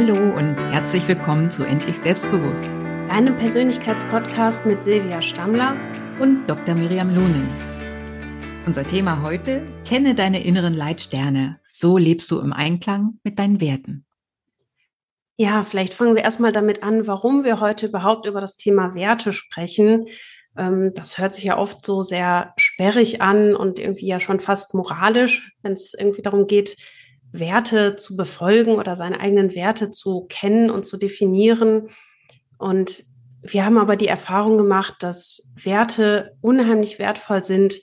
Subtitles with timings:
[0.00, 2.70] Hallo und herzlich willkommen zu Endlich Selbstbewusst,
[3.08, 5.76] einem Persönlichkeitspodcast mit Silvia Stammler
[6.20, 6.76] und Dr.
[6.76, 7.48] Miriam Lunen.
[8.64, 11.58] Unser Thema heute: Kenne deine inneren Leitsterne.
[11.68, 14.06] So lebst du im Einklang mit deinen Werten.
[15.36, 19.32] Ja, vielleicht fangen wir erstmal damit an, warum wir heute überhaupt über das Thema Werte
[19.32, 20.06] sprechen.
[20.56, 24.74] Ähm, das hört sich ja oft so sehr sperrig an und irgendwie ja schon fast
[24.74, 26.76] moralisch, wenn es irgendwie darum geht,
[27.32, 31.88] Werte zu befolgen oder seine eigenen Werte zu kennen und zu definieren.
[32.58, 33.04] Und
[33.42, 37.80] wir haben aber die Erfahrung gemacht, dass Werte unheimlich wertvoll sind,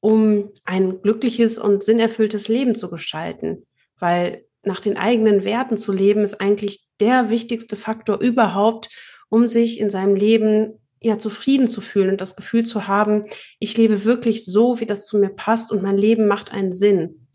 [0.00, 3.66] um ein glückliches und sinnerfülltes Leben zu gestalten.
[3.98, 8.88] Weil nach den eigenen Werten zu leben, ist eigentlich der wichtigste Faktor überhaupt,
[9.28, 13.22] um sich in seinem Leben ja zufrieden zu fühlen und das Gefühl zu haben,
[13.58, 17.27] ich lebe wirklich so, wie das zu mir passt und mein Leben macht einen Sinn.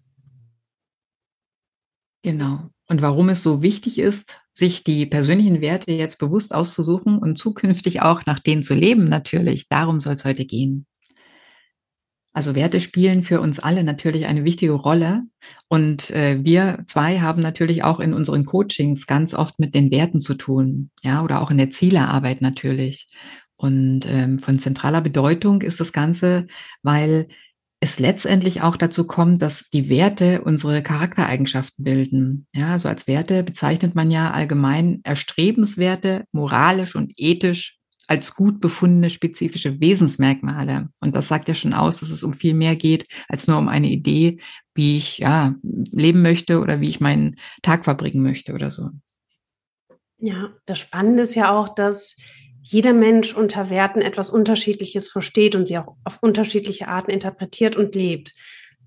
[2.23, 2.69] Genau.
[2.87, 8.01] Und warum es so wichtig ist, sich die persönlichen Werte jetzt bewusst auszusuchen und zukünftig
[8.01, 9.67] auch nach denen zu leben, natürlich.
[9.67, 10.85] Darum soll es heute gehen.
[12.35, 15.21] Also Werte spielen für uns alle natürlich eine wichtige Rolle.
[15.67, 20.19] Und äh, wir zwei haben natürlich auch in unseren Coachings ganz oft mit den Werten
[20.19, 23.07] zu tun, ja, oder auch in der Zielearbeit natürlich.
[23.55, 26.47] Und ähm, von zentraler Bedeutung ist das Ganze,
[26.81, 27.27] weil
[27.83, 32.47] es letztendlich auch dazu kommt, dass die Werte unsere Charaktereigenschaften bilden.
[32.53, 38.61] Ja, so also als Werte bezeichnet man ja allgemein erstrebenswerte, moralisch und ethisch als gut
[38.61, 40.91] befundene spezifische Wesensmerkmale.
[41.01, 43.67] Und das sagt ja schon aus, dass es um viel mehr geht als nur um
[43.67, 44.39] eine Idee,
[44.73, 48.91] wie ich ja leben möchte oder wie ich meinen Tag verbringen möchte oder so.
[50.19, 52.15] Ja, das Spannende ist ja auch, dass
[52.63, 57.93] jeder Mensch unter Werten etwas Unterschiedliches versteht und sie auch auf unterschiedliche Arten interpretiert und
[57.93, 58.33] lebt.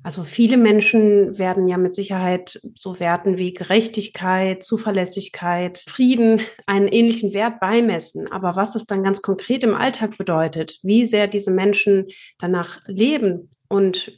[0.03, 7.35] Also viele Menschen werden ja mit Sicherheit so Werten wie Gerechtigkeit, Zuverlässigkeit, Frieden einen ähnlichen
[7.35, 8.31] Wert beimessen.
[8.31, 12.07] Aber was das dann ganz konkret im Alltag bedeutet, wie sehr diese Menschen
[12.39, 14.13] danach leben und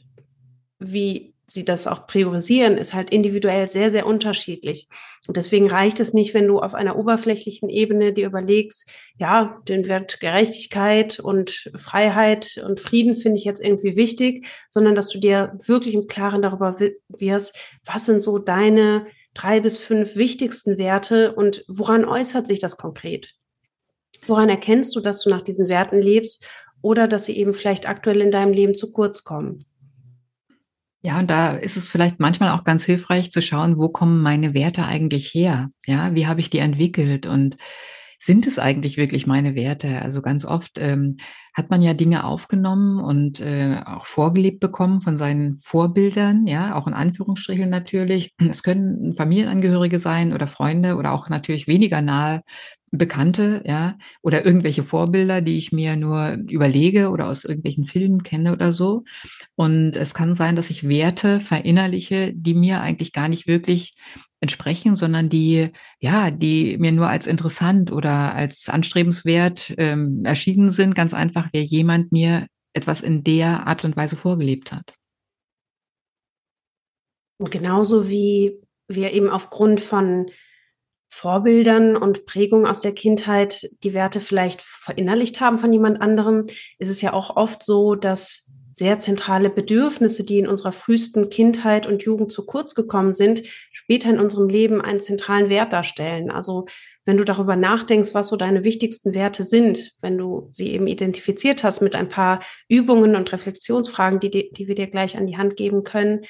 [0.77, 4.87] wie sie das auch priorisieren, ist halt individuell sehr, sehr unterschiedlich.
[5.27, 9.87] Und deswegen reicht es nicht, wenn du auf einer oberflächlichen Ebene dir überlegst, ja, den
[9.87, 15.57] Wert Gerechtigkeit und Freiheit und Frieden finde ich jetzt irgendwie wichtig, sondern dass du dir
[15.65, 21.63] wirklich im Klaren darüber wirst, was sind so deine drei bis fünf wichtigsten Werte und
[21.67, 23.35] woran äußert sich das konkret?
[24.25, 26.45] Woran erkennst du, dass du nach diesen Werten lebst
[26.81, 29.65] oder dass sie eben vielleicht aktuell in deinem Leben zu kurz kommen?
[31.01, 34.53] Ja, und da ist es vielleicht manchmal auch ganz hilfreich zu schauen, wo kommen meine
[34.53, 35.69] Werte eigentlich her?
[35.85, 37.25] Ja, wie habe ich die entwickelt?
[37.25, 37.55] Und
[38.19, 40.01] sind es eigentlich wirklich meine Werte?
[40.01, 41.17] Also ganz oft ähm,
[41.53, 46.85] hat man ja Dinge aufgenommen und äh, auch vorgelebt bekommen von seinen Vorbildern, ja, auch
[46.85, 48.33] in Anführungsstrichen natürlich.
[48.49, 52.41] Es können Familienangehörige sein oder Freunde oder auch natürlich weniger nahe
[52.91, 58.51] Bekannte, ja, oder irgendwelche Vorbilder, die ich mir nur überlege oder aus irgendwelchen Filmen kenne
[58.51, 59.03] oder so.
[59.55, 63.95] Und es kann sein, dass ich Werte verinnerliche, die mir eigentlich gar nicht wirklich
[64.41, 70.95] entsprechen, sondern die, ja, die mir nur als interessant oder als anstrebenswert ähm, erschienen sind,
[70.95, 74.93] ganz einfach, weil jemand mir etwas in der Art und Weise vorgelebt hat.
[77.37, 80.29] Und genauso wie wir eben aufgrund von
[81.11, 86.45] Vorbildern und Prägungen aus der Kindheit die Werte vielleicht verinnerlicht haben von jemand anderem,
[86.77, 88.48] ist es ja auch oft so, dass
[88.79, 94.09] sehr zentrale Bedürfnisse, die in unserer frühesten Kindheit und Jugend zu kurz gekommen sind, später
[94.09, 96.31] in unserem Leben einen zentralen Wert darstellen.
[96.31, 96.65] Also
[97.05, 101.63] wenn du darüber nachdenkst, was so deine wichtigsten Werte sind, wenn du sie eben identifiziert
[101.63, 105.55] hast mit ein paar Übungen und Reflexionsfragen, die, die wir dir gleich an die Hand
[105.55, 106.21] geben können,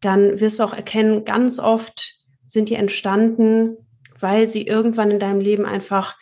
[0.00, 3.76] dann wirst du auch erkennen, ganz oft sind die entstanden
[4.20, 6.16] weil sie irgendwann in deinem Leben einfach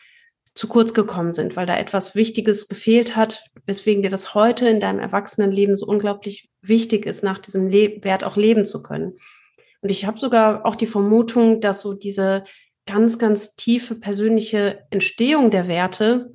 [0.56, 4.80] zu kurz gekommen sind, weil da etwas Wichtiges gefehlt hat, weswegen dir das heute in
[4.80, 9.18] deinem Erwachsenenleben so unglaublich wichtig ist, nach diesem Le Wert auch leben zu können.
[9.82, 12.44] Und ich habe sogar auch die Vermutung, dass so diese
[12.86, 16.32] ganz, ganz tiefe persönliche Entstehung der Werte,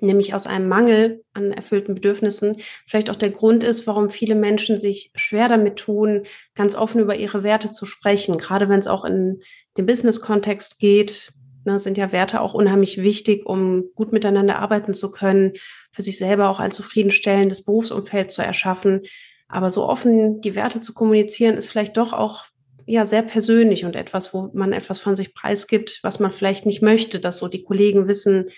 [0.00, 4.78] nämlich aus einem Mangel an erfüllten Bedürfnissen, vielleicht auch der Grund ist, warum viele Menschen
[4.78, 6.22] sich schwer damit tun,
[6.54, 9.42] ganz offen über ihre Werte zu sprechen, gerade wenn es auch in
[9.76, 11.32] den Business-Kontext geht,
[11.64, 15.52] ne, sind ja Werte auch unheimlich wichtig, um gut miteinander arbeiten zu können,
[15.92, 19.02] für sich selber auch ein zufriedenstellendes Berufsumfeld zu erschaffen.
[19.48, 22.44] Aber so offen die Werte zu kommunizieren, ist vielleicht doch auch
[22.86, 26.82] ja sehr persönlich und etwas, wo man etwas von sich preisgibt, was man vielleicht nicht
[26.82, 28.50] möchte, dass so die Kollegen wissen,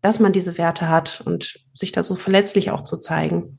[0.00, 3.58] dass man diese Werte hat und sich da so verletzlich auch zu zeigen.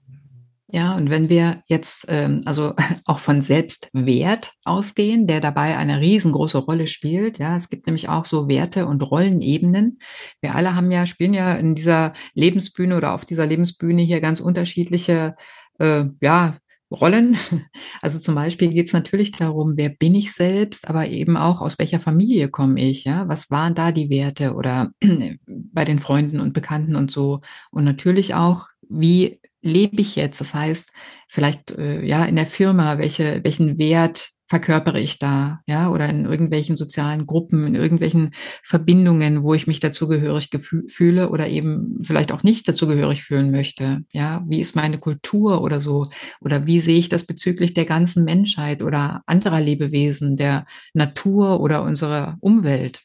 [0.75, 2.74] Ja, und wenn wir jetzt ähm, also
[3.06, 8.25] auch von Selbstwert ausgehen, der dabei eine riesengroße Rolle spielt, ja, es gibt nämlich auch
[8.25, 10.00] so Werte und Rollenebenen.
[10.42, 14.42] Wir alle haben ja, spielen ja in dieser Lebensbühne oder auf dieser Lebensbühne hier ganz
[14.42, 15.38] unterschiedliche,
[15.80, 16.57] äh, ja,
[16.96, 17.38] Rollen.
[18.02, 21.80] Also zum Beispiel geht es natürlich darum, wer bin ich selbst, aber eben auch aus
[21.80, 23.28] welcher Familie komme ich, ja?
[23.28, 24.92] Was waren da die Werte oder
[25.48, 27.42] bei den Freunden und Bekannten und so.
[27.72, 30.40] Und natürlich auch, wie lebe ich jetzt?
[30.40, 30.92] Das heißt,
[31.28, 36.26] vielleicht äh, ja in der Firma, welche, welchen Wert verkörpere ich da, ja, oder in
[36.26, 38.32] irgendwelchen sozialen Gruppen, in irgendwelchen
[38.64, 40.50] Verbindungen, wo ich mich dazugehörig
[40.88, 45.82] fühle oder eben vielleicht auch nicht dazugehörig fühlen möchte, ja, wie ist meine Kultur oder
[45.82, 46.10] so,
[46.42, 51.84] oder wie sehe ich das bezüglich der ganzen Menschheit oder anderer Lebewesen, der Natur oder
[51.84, 53.02] unserer Umwelt?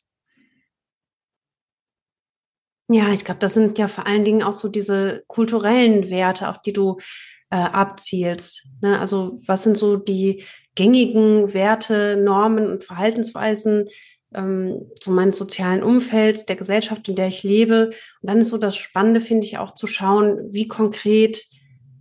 [2.92, 6.60] Ja, ich glaube, das sind ja vor allen Dingen auch so diese kulturellen Werte, auf
[6.60, 6.98] die du
[7.50, 8.68] äh, abzielst.
[8.80, 8.98] Ne?
[8.98, 10.44] Also was sind so die
[10.74, 13.86] gängigen Werte, Normen und Verhaltensweisen
[14.34, 17.88] ähm, so meines sozialen Umfelds, der Gesellschaft, in der ich lebe.
[18.22, 21.46] Und dann ist so das Spannende, finde ich, auch zu schauen, wie konkret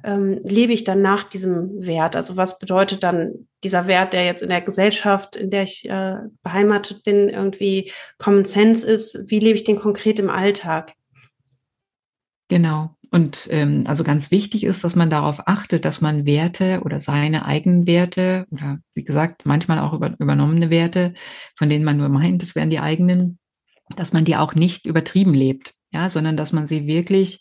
[0.04, 2.16] ähm, lebe ich dann nach diesem Wert?
[2.16, 6.18] Also was bedeutet dann dieser Wert, der jetzt in der Gesellschaft, in der ich äh,
[6.44, 9.30] beheimatet bin, irgendwie Common Sense ist?
[9.30, 10.94] Wie lebe ich den konkret im Alltag?
[12.48, 12.96] Genau.
[13.12, 17.46] Und ähm, also ganz wichtig ist, dass man darauf achtet, dass man Werte oder seine
[17.46, 21.14] eigenen Werte oder wie gesagt, manchmal auch über, übernommene Werte,
[21.56, 23.40] von denen man nur meint, das wären die eigenen,
[23.96, 27.40] dass man die auch nicht übertrieben lebt ja, sondern dass man sie wirklich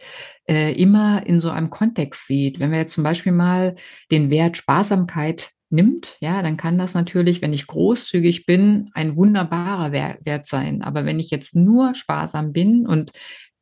[0.49, 2.59] äh, immer in so einem Kontext sieht.
[2.59, 3.76] Wenn wir jetzt zum Beispiel mal
[4.11, 9.93] den Wert Sparsamkeit nimmt, ja, dann kann das natürlich, wenn ich großzügig bin, ein wunderbarer
[9.93, 10.81] Wert sein.
[10.82, 13.12] Aber wenn ich jetzt nur sparsam bin und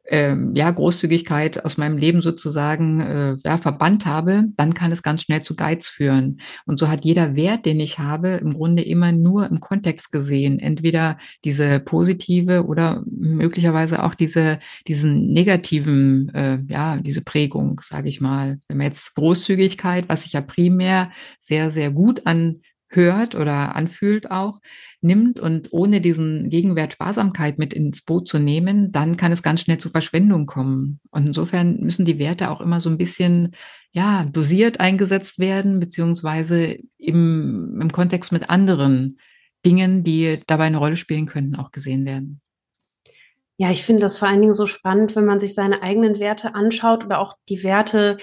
[0.08, 5.22] ähm, ja, Großzügigkeit aus meinem Leben sozusagen äh, ja, verbannt habe, dann kann es ganz
[5.22, 6.40] schnell zu Geiz führen.
[6.66, 10.58] Und so hat jeder Wert, den ich habe, im Grunde immer nur im Kontext gesehen.
[10.58, 18.20] Entweder diese positive oder möglicherweise auch diese, diesen negativen, äh, ja, diese Prägung, sage ich
[18.20, 18.58] mal.
[18.68, 21.10] Wenn man jetzt Großzügigkeit, was sich ja primär
[21.40, 24.60] sehr, sehr gut an hört oder anfühlt auch,
[25.00, 29.60] nimmt und ohne diesen Gegenwert Sparsamkeit mit ins Boot zu nehmen, dann kann es ganz
[29.60, 31.00] schnell zu Verschwendung kommen.
[31.10, 33.54] Und insofern müssen die Werte auch immer so ein bisschen,
[33.92, 39.18] ja, dosiert eingesetzt werden, beziehungsweise im, im Kontext mit anderen
[39.64, 42.40] Dingen, die dabei eine Rolle spielen könnten, auch gesehen werden.
[43.58, 46.54] Ja, ich finde das vor allen Dingen so spannend, wenn man sich seine eigenen Werte
[46.54, 48.18] anschaut oder auch die Werte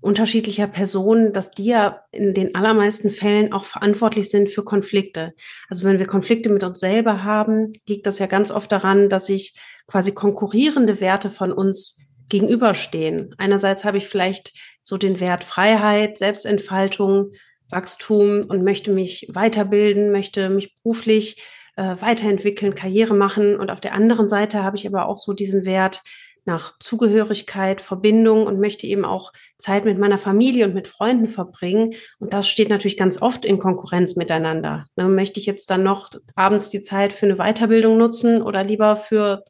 [0.00, 5.34] unterschiedlicher Personen, dass die ja in den allermeisten Fällen auch verantwortlich sind für Konflikte.
[5.68, 9.26] Also wenn wir Konflikte mit uns selber haben, liegt das ja ganz oft daran, dass
[9.26, 11.98] sich quasi konkurrierende Werte von uns
[12.28, 13.34] gegenüberstehen.
[13.38, 14.52] Einerseits habe ich vielleicht
[14.82, 17.32] so den Wert Freiheit, Selbstentfaltung,
[17.70, 21.42] Wachstum und möchte mich weiterbilden, möchte mich beruflich
[21.76, 23.56] äh, weiterentwickeln, Karriere machen.
[23.56, 26.02] Und auf der anderen Seite habe ich aber auch so diesen Wert
[26.48, 31.94] nach Zugehörigkeit, Verbindung und möchte eben auch Zeit mit meiner Familie und mit Freunden verbringen.
[32.18, 34.86] Und das steht natürlich ganz oft in Konkurrenz miteinander.
[34.96, 38.96] Ne, möchte ich jetzt dann noch abends die Zeit für eine Weiterbildung nutzen oder lieber
[38.96, 39.44] für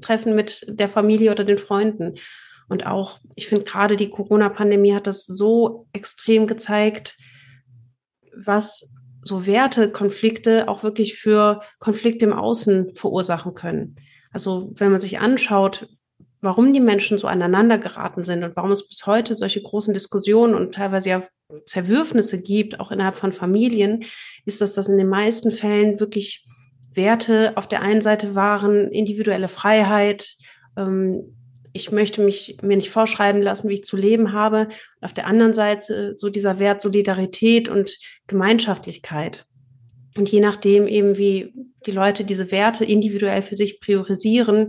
[0.00, 2.14] Treffen mit der Familie oder den Freunden?
[2.68, 7.16] Und auch, ich finde gerade die Corona-Pandemie hat das so extrem gezeigt,
[8.34, 13.96] was so Wertekonflikte auch wirklich für Konflikte im Außen verursachen können.
[14.32, 15.88] Also wenn man sich anschaut,
[16.40, 20.54] warum die Menschen so aneinander geraten sind und warum es bis heute solche großen Diskussionen
[20.54, 21.22] und teilweise ja
[21.66, 24.04] Zerwürfnisse gibt, auch innerhalb von Familien,
[24.44, 26.44] ist, dass das in den meisten Fällen wirklich
[26.94, 30.36] Werte auf der einen Seite waren, individuelle Freiheit,
[30.76, 31.34] ähm,
[31.72, 34.68] ich möchte mich mir nicht vorschreiben lassen, wie ich zu leben habe.
[35.00, 39.46] Und auf der anderen Seite so dieser Wert Solidarität und Gemeinschaftlichkeit.
[40.16, 41.52] Und je nachdem eben, wie
[41.86, 44.68] die Leute diese Werte individuell für sich priorisieren,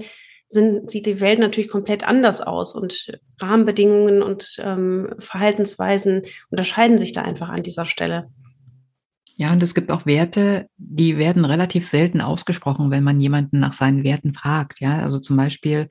[0.50, 7.14] sind, sieht die Welt natürlich komplett anders aus und Rahmenbedingungen und ähm, Verhaltensweisen unterscheiden sich
[7.14, 8.30] da einfach an dieser Stelle.
[9.36, 13.72] Ja, und es gibt auch Werte, die werden relativ selten ausgesprochen, wenn man jemanden nach
[13.72, 14.82] seinen Werten fragt.
[14.82, 15.88] Ja, also zum Beispiel,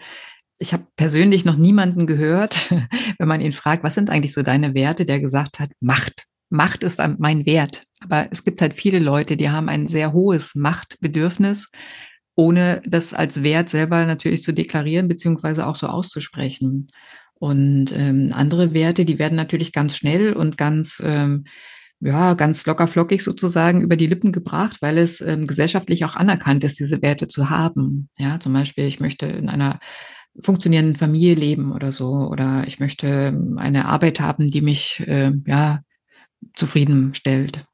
[0.59, 2.71] ich habe persönlich noch niemanden gehört,
[3.19, 6.25] wenn man ihn fragt, was sind eigentlich so deine Werte, der gesagt hat, Macht.
[6.51, 7.85] Macht ist mein Wert.
[8.01, 11.71] Aber es gibt halt viele Leute, die haben ein sehr hohes Machtbedürfnis,
[12.39, 16.87] ohne das als Wert selber natürlich zu deklarieren, beziehungsweise auch so auszusprechen.
[17.35, 21.47] Und ähm, andere Werte, die werden natürlich ganz schnell und ganz, ähm,
[21.99, 26.79] ja, ganz lockerflockig sozusagen über die Lippen gebracht, weil es ähm, gesellschaftlich auch anerkannt ist,
[26.79, 28.09] diese Werte zu haben.
[28.19, 29.81] Ja, zum Beispiel, ich möchte in einer
[30.39, 32.29] funktionierenden Familie leben oder so.
[32.31, 35.81] Oder ich möchte eine Arbeit haben, die mich äh, ja
[36.55, 37.65] zufriedenstellt.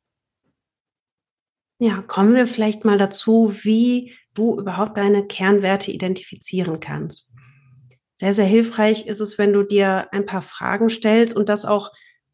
[1.79, 7.29] Ja, kommen wir vielleicht mal dazu, wie du überhaupt deine Kernwerte identifizieren kannst.
[8.15, 11.91] Sehr, sehr hilfreich ist es, wenn du dir ein paar Fragen stellst und das auch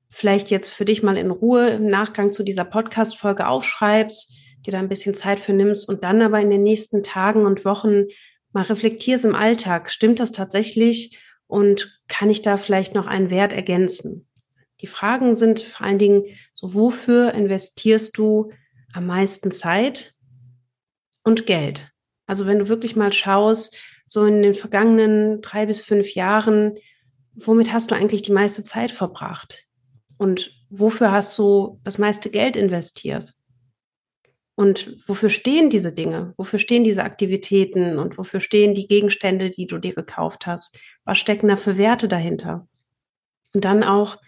[0.09, 4.33] vielleicht jetzt für dich mal in Ruhe im Nachgang zu dieser Podcast-Folge aufschreibst,
[4.67, 7.65] dir da ein bisschen Zeit für nimmst und dann aber in den nächsten Tagen und
[7.65, 8.05] Wochen
[8.53, 9.91] mal reflektierst im Alltag.
[9.91, 11.19] Stimmt das tatsächlich?
[11.47, 14.29] Und kann ich da vielleicht noch einen Wert ergänzen?
[14.81, 18.53] Die Fragen sind vor allen Dingen so, wofür investierst du
[18.93, 20.15] am meisten Zeit
[21.31, 21.91] und Geld?
[22.27, 26.77] Also wenn du wirklich mal schaust, so in den vergangenen drei bis fünf Jahren,
[27.35, 29.67] womit hast du eigentlich die meiste Zeit verbracht?
[30.19, 33.33] Und wofür hast du das meiste Geld investiert?
[34.57, 36.35] Und wofür stehen diese Dinge?
[36.37, 37.99] Wofür stehen diese Aktivitäten?
[37.99, 40.79] Und wofür stehen die Gegenstände, die du dir gekauft hast?
[41.05, 42.69] Was stecken da für Werte dahinter?
[43.55, 44.19] Und dann auch,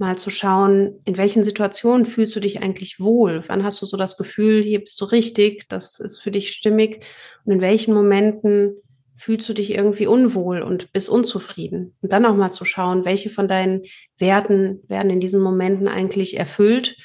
[0.00, 3.44] mal zu schauen, in welchen Situationen fühlst du dich eigentlich wohl?
[3.46, 7.04] Wann hast du so das Gefühl, hier bist du richtig, das ist für dich stimmig?
[7.44, 8.74] Und in welchen Momenten
[9.14, 11.94] fühlst du dich irgendwie unwohl und bist unzufrieden?
[12.00, 13.82] Und dann auch mal zu schauen, welche von deinen
[14.16, 16.96] Werten werden in diesen Momenten eigentlich erfüllt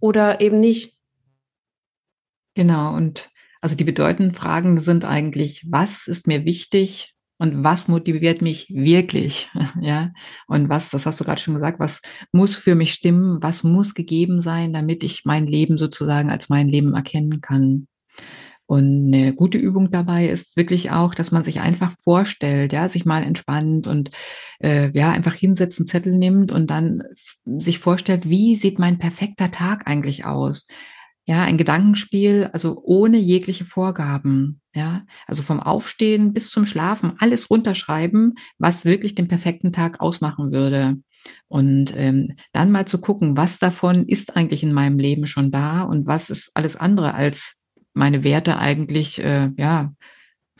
[0.00, 0.96] oder eben nicht.
[2.54, 3.28] Genau, und
[3.60, 7.09] also die bedeutenden Fragen sind eigentlich, was ist mir wichtig?
[7.40, 9.48] Und was motiviert mich wirklich,
[9.80, 10.12] ja?
[10.46, 13.94] Und was, das hast du gerade schon gesagt, was muss für mich stimmen, was muss
[13.94, 17.88] gegeben sein, damit ich mein Leben sozusagen als mein Leben erkennen kann.
[18.66, 23.06] Und eine gute Übung dabei ist wirklich auch, dass man sich einfach vorstellt, ja, sich
[23.06, 24.10] mal entspannt und
[24.62, 27.02] äh, ja, einfach hinsetzen, Zettel nimmt und dann
[27.44, 30.68] sich vorstellt, wie sieht mein perfekter Tag eigentlich aus?
[31.24, 34.59] Ja, ein Gedankenspiel, also ohne jegliche Vorgaben.
[34.74, 40.52] Ja, also vom Aufstehen bis zum Schlafen alles runterschreiben, was wirklich den perfekten Tag ausmachen
[40.52, 40.96] würde.
[41.48, 45.82] Und ähm, dann mal zu gucken, was davon ist eigentlich in meinem Leben schon da
[45.82, 47.62] und was ist alles andere als
[47.94, 49.92] meine Werte eigentlich äh, ja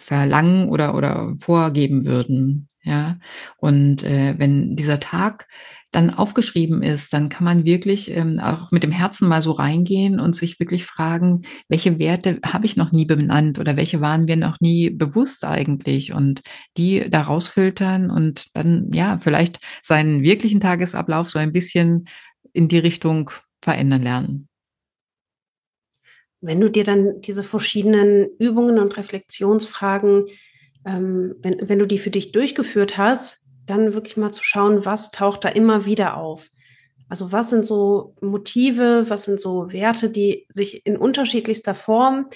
[0.01, 2.67] verlangen oder oder vorgeben würden.
[2.83, 3.19] Ja,
[3.59, 5.47] und äh, wenn dieser Tag
[5.93, 10.19] dann aufgeschrieben ist, dann kann man wirklich ähm, auch mit dem Herzen mal so reingehen
[10.21, 14.37] und sich wirklich fragen, welche Werte habe ich noch nie benannt oder welche waren mir
[14.37, 16.43] noch nie bewusst eigentlich und
[16.79, 22.07] die da rausfiltern und dann ja vielleicht seinen wirklichen Tagesablauf so ein bisschen
[22.53, 23.31] in die Richtung
[23.63, 24.50] verändern lernen.
[26.41, 30.27] Wenn du dir dann diese verschiedenen Übungen und Reflexionsfragen,
[30.87, 35.11] ähm, wenn, wenn du die für dich durchgeführt hast, dann wirklich mal zu schauen, was
[35.11, 36.49] taucht da immer wieder auf.
[37.09, 42.27] Also was sind so Motive, was sind so Werte, die sich in unterschiedlichster Form,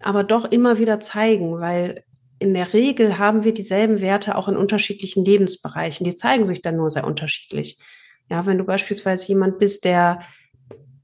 [0.00, 2.04] aber doch immer wieder zeigen, weil
[2.38, 6.04] in der Regel haben wir dieselben Werte auch in unterschiedlichen Lebensbereichen.
[6.04, 7.78] Die zeigen sich dann nur sehr unterschiedlich.
[8.28, 10.20] Ja, wenn du beispielsweise jemand bist, der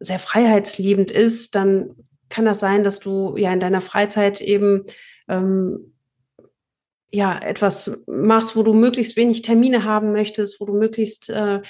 [0.01, 1.95] sehr freiheitsliebend ist, dann
[2.29, 4.85] kann das sein, dass du ja in deiner Freizeit eben
[5.29, 5.93] ähm,
[7.11, 11.63] ja, etwas machst, wo du möglichst wenig Termine haben möchtest, wo du möglichst äh,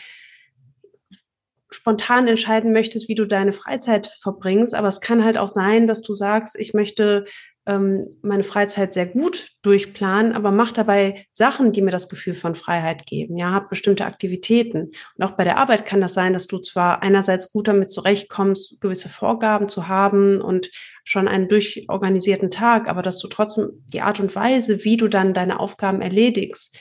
[1.71, 4.75] spontan entscheiden möchtest, wie du deine Freizeit verbringst.
[4.75, 7.25] Aber es kann halt auch sein, dass du sagst, ich möchte
[7.69, 12.55] ähm, meine Freizeit sehr gut durchplanen, aber mach dabei Sachen, die mir das Gefühl von
[12.55, 13.37] Freiheit geben.
[13.37, 14.93] Ja, hab bestimmte Aktivitäten.
[15.17, 18.81] Und auch bei der Arbeit kann das sein, dass du zwar einerseits gut damit zurechtkommst,
[18.81, 20.71] gewisse Vorgaben zu haben und
[21.05, 25.35] schon einen durchorganisierten Tag, aber dass du trotzdem die Art und Weise, wie du dann
[25.35, 26.75] deine Aufgaben erledigst,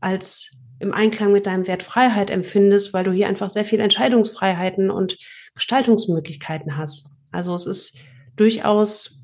[0.00, 4.90] als im Einklang mit deinem Wert Freiheit empfindest, weil du hier einfach sehr viel Entscheidungsfreiheiten
[4.90, 5.18] und
[5.54, 7.10] Gestaltungsmöglichkeiten hast.
[7.30, 7.98] Also es ist
[8.36, 9.19] durchaus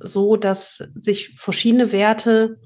[0.00, 2.58] so, dass sich verschiedene Werte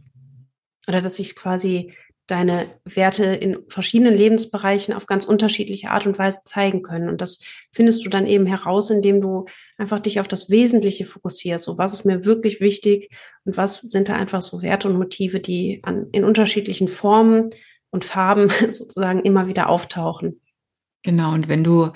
[0.86, 1.92] oder dass sich quasi
[2.26, 7.10] deine Werte in verschiedenen Lebensbereichen auf ganz unterschiedliche Art und Weise zeigen können.
[7.10, 9.44] Und das findest du dann eben heraus, indem du
[9.76, 11.66] einfach dich auf das Wesentliche fokussierst.
[11.66, 13.10] So, was ist mir wirklich wichtig
[13.44, 17.50] und was sind da einfach so Werte und Motive, die an, in unterschiedlichen Formen
[17.90, 20.40] und Farben sozusagen immer wieder auftauchen.
[21.02, 21.32] Genau.
[21.34, 21.90] Und wenn du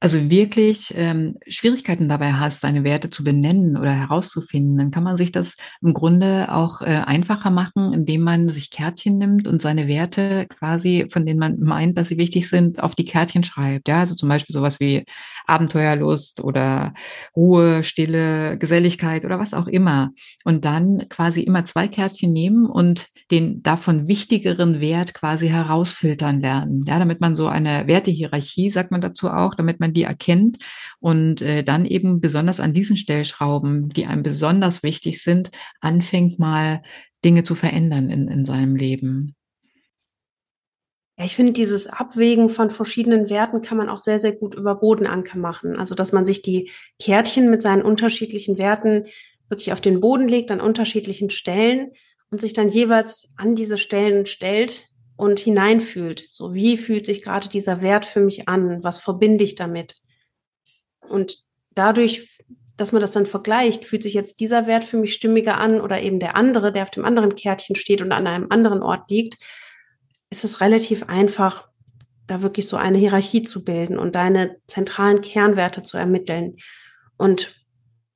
[0.00, 5.16] also wirklich ähm, Schwierigkeiten dabei hast, seine Werte zu benennen oder herauszufinden, dann kann man
[5.16, 9.88] sich das im Grunde auch äh, einfacher machen, indem man sich Kärtchen nimmt und seine
[9.88, 13.88] Werte quasi, von denen man meint, dass sie wichtig sind, auf die Kärtchen schreibt.
[13.88, 15.04] Ja, also zum Beispiel sowas wie
[15.46, 16.92] Abenteuerlust oder
[17.34, 20.10] Ruhe, Stille, Geselligkeit oder was auch immer.
[20.44, 26.84] Und dann quasi immer zwei Kärtchen nehmen und den davon wichtigeren Wert quasi herausfiltern lernen.
[26.86, 30.58] Ja, damit man so eine Wertehierarchie, sagt man dazu auch, damit man man die erkennt
[31.00, 36.82] und äh, dann eben besonders an diesen Stellschrauben, die einem besonders wichtig sind, anfängt mal
[37.24, 39.34] Dinge zu verändern in, in seinem Leben.
[41.18, 44.76] Ja, ich finde, dieses Abwägen von verschiedenen Werten kann man auch sehr, sehr gut über
[44.76, 45.76] Bodenanker machen.
[45.76, 49.06] Also, dass man sich die Kärtchen mit seinen unterschiedlichen Werten
[49.48, 51.90] wirklich auf den Boden legt an unterschiedlichen Stellen
[52.30, 54.87] und sich dann jeweils an diese Stellen stellt
[55.18, 56.24] und hineinfühlt.
[56.30, 58.82] So, wie fühlt sich gerade dieser Wert für mich an?
[58.82, 59.96] Was verbinde ich damit?
[61.06, 61.44] Und
[61.74, 62.40] dadurch,
[62.78, 66.00] dass man das dann vergleicht, fühlt sich jetzt dieser Wert für mich stimmiger an oder
[66.00, 69.36] eben der andere, der auf dem anderen Kärtchen steht und an einem anderen Ort liegt
[70.30, 71.68] ist es relativ einfach,
[72.26, 76.56] da wirklich so eine Hierarchie zu bilden und deine zentralen Kernwerte zu ermitteln.
[77.16, 77.54] Und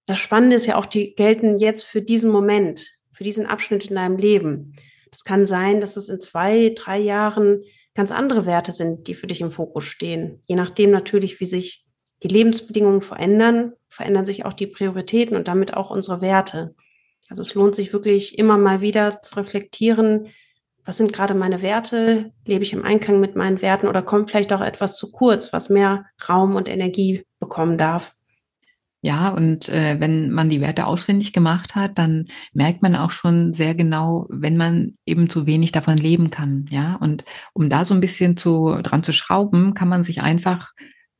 [0.06, 3.94] das Spannende ist ja auch, die gelten jetzt für diesen Moment, für diesen Abschnitt in
[3.94, 4.76] deinem Leben.
[5.12, 7.62] Es kann sein, dass es in zwei, drei Jahren
[7.94, 10.42] ganz andere Werte sind, die für dich im Fokus stehen.
[10.44, 11.84] Je nachdem natürlich, wie sich
[12.22, 16.74] die Lebensbedingungen verändern, verändern sich auch die Prioritäten und damit auch unsere Werte.
[17.28, 20.28] Also es lohnt sich wirklich immer mal wieder zu reflektieren,
[20.84, 22.32] was sind gerade meine Werte?
[22.44, 25.68] Lebe ich im Einklang mit meinen Werten oder kommt vielleicht auch etwas zu kurz, was
[25.68, 28.14] mehr Raum und Energie bekommen darf?
[29.04, 33.52] Ja, und äh, wenn man die Werte ausfindig gemacht hat, dann merkt man auch schon
[33.52, 36.66] sehr genau, wenn man eben zu wenig davon leben kann.
[36.70, 40.70] Ja, und um da so ein bisschen zu dran zu schrauben, kann man sich einfach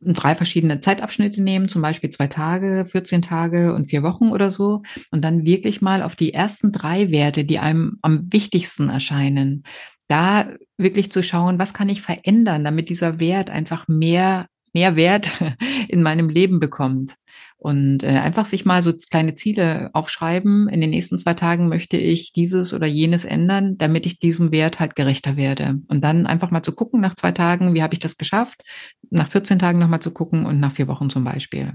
[0.01, 4.83] drei verschiedene Zeitabschnitte nehmen, zum Beispiel zwei Tage, 14 Tage und vier Wochen oder so,
[5.11, 9.65] und dann wirklich mal auf die ersten drei Werte, die einem am wichtigsten erscheinen,
[10.09, 15.31] da wirklich zu schauen, was kann ich verändern, damit dieser Wert einfach mehr, mehr Wert
[15.89, 17.15] in meinem Leben bekommt.
[17.57, 20.69] Und äh, einfach sich mal so kleine Ziele aufschreiben.
[20.69, 24.81] In den nächsten zwei Tagen möchte ich dieses oder jenes ändern, damit ich diesem Wert
[24.81, 25.81] halt gerechter werde.
[25.89, 28.63] Und dann einfach mal zu gucken nach zwei Tagen, wie habe ich das geschafft?
[29.11, 31.75] Nach 14 Tagen nochmal zu gucken und nach vier Wochen zum Beispiel.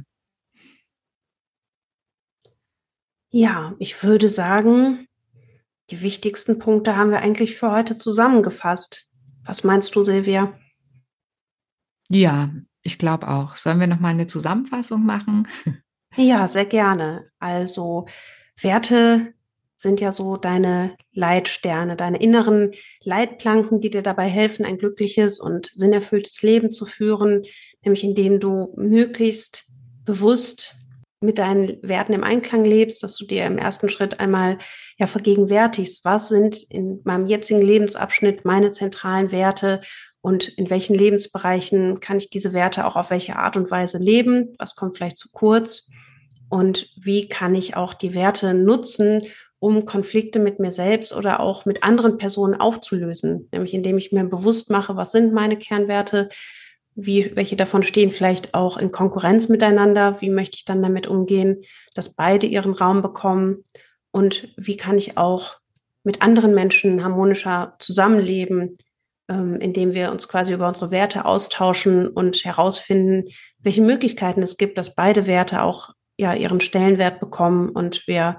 [3.30, 5.08] Ja, ich würde sagen,
[5.90, 9.10] die wichtigsten Punkte haben wir eigentlich für heute zusammengefasst.
[9.46, 10.58] Was meinst du, Silvia?
[12.10, 12.52] Ja,
[12.88, 13.58] ich glaube auch.
[13.58, 15.48] Sollen wir noch mal eine Zusammenfassung machen?
[16.16, 17.26] Ja, sehr gerne.
[17.38, 18.08] Also
[18.60, 19.34] Werte
[19.76, 22.72] sind ja so deine Leitsterne, deine inneren
[23.04, 27.44] Leitplanken, die dir dabei helfen, ein glückliches und sinnerfülltes Leben zu führen,
[27.84, 29.68] nämlich indem du möglichst
[30.06, 30.76] bewusst
[31.20, 34.58] mit deinen Werten im Einklang lebst, dass du dir im ersten Schritt einmal
[34.98, 39.82] ja vergegenwärtigst, was sind in meinem jetzigen Lebensabschnitt meine zentralen Werte
[40.28, 44.56] und in welchen Lebensbereichen kann ich diese Werte auch auf welche Art und Weise leben,
[44.60, 45.90] was kommt vielleicht zu kurz?
[46.50, 49.28] Und wie kann ich auch die Werte nutzen,
[49.60, 54.26] um Konflikte mit mir selbst oder auch mit anderen Personen aufzulösen, nämlich indem ich mir
[54.26, 56.28] bewusst mache, was sind meine Kernwerte,
[56.94, 60.20] wie, welche davon stehen vielleicht auch in Konkurrenz miteinander?
[60.20, 61.64] Wie möchte ich dann damit umgehen,
[61.94, 63.64] dass beide ihren Raum bekommen?
[64.12, 65.56] Und wie kann ich auch
[66.04, 68.78] mit anderen Menschen harmonischer zusammenleben,
[69.30, 74.78] ähm, indem wir uns quasi über unsere Werte austauschen und herausfinden, welche Möglichkeiten es gibt,
[74.78, 78.38] dass beide Werte auch ja ihren Stellenwert bekommen und wir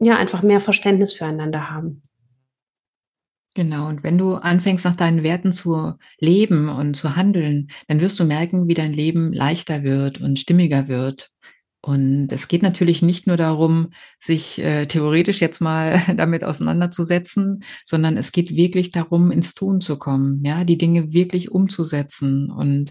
[0.00, 2.02] ja einfach mehr Verständnis füreinander haben.
[3.54, 8.20] Genau, und wenn du anfängst, nach deinen Werten zu leben und zu handeln, dann wirst
[8.20, 11.30] du merken, wie dein Leben leichter wird und stimmiger wird.
[11.86, 18.16] Und es geht natürlich nicht nur darum, sich äh, theoretisch jetzt mal damit auseinanderzusetzen, sondern
[18.16, 22.90] es geht wirklich darum, ins Tun zu kommen, ja, die Dinge wirklich umzusetzen und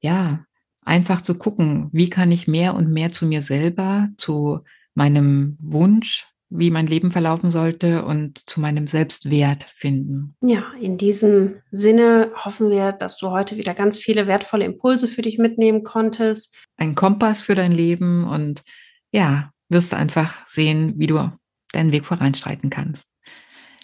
[0.00, 0.44] ja,
[0.82, 4.60] einfach zu gucken, wie kann ich mehr und mehr zu mir selber, zu
[4.92, 10.36] meinem Wunsch, wie mein Leben verlaufen sollte und zu meinem Selbstwert finden.
[10.40, 15.22] Ja, in diesem Sinne hoffen wir, dass du heute wieder ganz viele wertvolle Impulse für
[15.22, 16.54] dich mitnehmen konntest.
[16.76, 18.62] Ein Kompass für dein Leben und
[19.10, 21.32] ja, wirst du einfach sehen, wie du
[21.72, 23.08] deinen Weg voranstreiten kannst.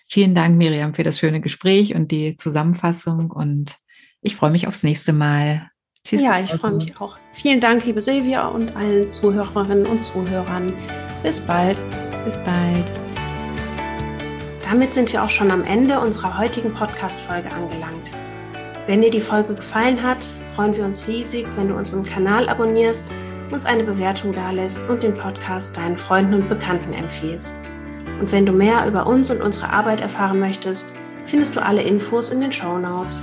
[0.09, 3.79] Vielen Dank, Miriam, für das schöne Gespräch und die Zusammenfassung und
[4.21, 5.69] ich freue mich aufs nächste Mal.
[6.05, 6.23] Tschüss.
[6.23, 7.17] Ja, ich freue mich auch.
[7.33, 10.73] Vielen Dank, liebe Silvia und allen Zuhörerinnen und Zuhörern.
[11.23, 11.79] Bis bald.
[12.25, 12.85] Bis bald.
[14.65, 18.11] Damit sind wir auch schon am Ende unserer heutigen Podcast-Folge angelangt.
[18.87, 23.11] Wenn dir die Folge gefallen hat, freuen wir uns riesig, wenn du unseren Kanal abonnierst,
[23.51, 27.61] uns eine Bewertung dalässt und den Podcast deinen Freunden und Bekannten empfiehlst.
[28.21, 32.31] Und wenn du mehr über uns und unsere Arbeit erfahren möchtest, findest du alle Infos
[32.31, 33.23] in den Show Notes.